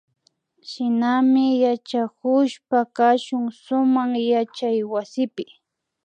Shinami 0.69 1.45
yachakushpa 1.65 2.79
kashun 2.95 3.45
sumak 3.63 4.11
yachaywasipi 4.31 5.45